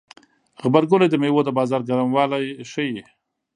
[0.61, 3.03] غبرګولی د میوو د بازار ګرموالی ښيي.